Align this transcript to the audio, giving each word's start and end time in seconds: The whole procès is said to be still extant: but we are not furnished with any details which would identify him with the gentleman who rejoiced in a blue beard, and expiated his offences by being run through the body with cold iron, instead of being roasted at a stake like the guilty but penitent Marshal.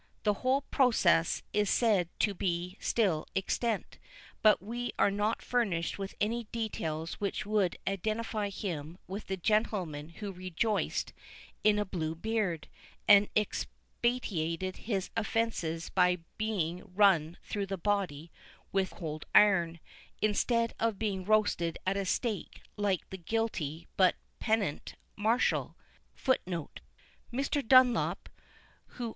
The 0.23 0.33
whole 0.41 0.63
procès 0.71 1.43
is 1.53 1.69
said 1.69 2.09
to 2.21 2.33
be 2.33 2.75
still 2.79 3.27
extant: 3.35 3.99
but 4.41 4.59
we 4.59 4.91
are 4.97 5.11
not 5.11 5.43
furnished 5.43 5.99
with 5.99 6.15
any 6.19 6.45
details 6.45 7.21
which 7.21 7.45
would 7.45 7.77
identify 7.87 8.49
him 8.49 8.97
with 9.05 9.27
the 9.27 9.37
gentleman 9.37 10.09
who 10.09 10.31
rejoiced 10.31 11.13
in 11.63 11.77
a 11.77 11.85
blue 11.85 12.15
beard, 12.15 12.67
and 13.07 13.29
expiated 13.35 14.75
his 14.77 15.11
offences 15.15 15.91
by 15.91 16.17
being 16.35 16.81
run 16.95 17.37
through 17.43 17.67
the 17.67 17.77
body 17.77 18.31
with 18.71 18.89
cold 18.89 19.25
iron, 19.35 19.79
instead 20.19 20.73
of 20.79 20.97
being 20.97 21.25
roasted 21.25 21.77
at 21.85 21.95
a 21.95 22.05
stake 22.05 22.63
like 22.75 23.07
the 23.11 23.19
guilty 23.19 23.87
but 23.97 24.15
penitent 24.39 24.95
Marshal. 25.15 25.75